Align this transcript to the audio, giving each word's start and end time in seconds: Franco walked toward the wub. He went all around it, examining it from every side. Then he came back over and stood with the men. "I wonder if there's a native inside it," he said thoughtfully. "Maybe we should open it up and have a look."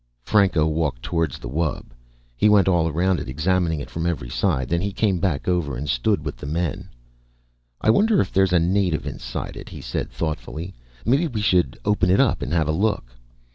Franco 0.23 0.65
walked 0.65 1.03
toward 1.03 1.29
the 1.33 1.47
wub. 1.47 1.91
He 2.35 2.49
went 2.49 2.67
all 2.67 2.87
around 2.87 3.19
it, 3.19 3.29
examining 3.29 3.79
it 3.79 3.91
from 3.91 4.07
every 4.07 4.29
side. 4.31 4.67
Then 4.67 4.81
he 4.81 4.91
came 4.91 5.19
back 5.19 5.47
over 5.47 5.77
and 5.77 5.87
stood 5.87 6.25
with 6.25 6.37
the 6.37 6.47
men. 6.47 6.89
"I 7.81 7.91
wonder 7.91 8.19
if 8.19 8.33
there's 8.33 8.51
a 8.51 8.57
native 8.59 9.05
inside 9.05 9.55
it," 9.55 9.69
he 9.69 9.79
said 9.79 10.09
thoughtfully. 10.09 10.73
"Maybe 11.05 11.27
we 11.27 11.41
should 11.41 11.77
open 11.85 12.09
it 12.09 12.19
up 12.19 12.41
and 12.41 12.51
have 12.51 12.67
a 12.67 12.71
look." 12.71 13.11